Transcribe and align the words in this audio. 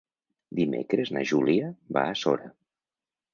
Dimecres 0.59 1.11
na 1.17 1.23
Júlia 1.33 1.69
va 1.99 2.07
a 2.07 2.17
Sora. 2.23 2.51